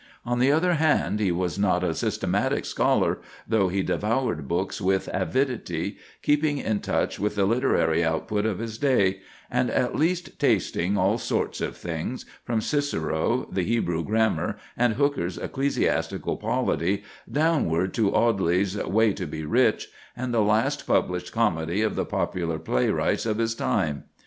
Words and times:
On 0.25 0.39
the 0.39 0.51
other 0.51 0.73
hand, 0.73 1.19
he 1.19 1.31
was 1.31 1.59
not 1.59 1.83
a 1.83 1.93
systematic 1.93 2.65
scholar, 2.65 3.19
though 3.47 3.67
he 3.69 3.83
devoured 3.83 4.47
books 4.47 4.81
with 4.81 5.07
avidity, 5.13 5.99
keeping 6.23 6.57
in 6.57 6.79
touch 6.79 7.19
with 7.19 7.35
the 7.35 7.45
literary 7.45 8.03
output 8.03 8.43
of 8.47 8.57
his 8.57 8.79
day, 8.79 9.19
and 9.51 9.69
at 9.69 9.95
least 9.95 10.39
tasting 10.39 10.97
all 10.97 11.19
sorts 11.19 11.61
of 11.61 11.77
things, 11.77 12.25
from 12.43 12.61
Cicero, 12.61 13.47
the 13.51 13.61
Hebrew 13.61 14.03
grammar, 14.03 14.57
and 14.75 14.95
Hooker's 14.95 15.37
"Ecclesiastical 15.37 16.35
Polity," 16.37 17.03
downward 17.31 17.93
to 17.93 18.11
Audley's 18.11 18.75
"Way 18.75 19.13
to 19.13 19.27
be 19.27 19.45
Rich," 19.45 19.89
and 20.17 20.33
the 20.33 20.41
last 20.41 20.87
published 20.87 21.31
comedy 21.31 21.83
of 21.83 21.95
the 21.95 22.05
popular 22.05 22.57
playwrights 22.57 23.27
of 23.27 23.37
his 23.37 23.53
time. 23.53 24.05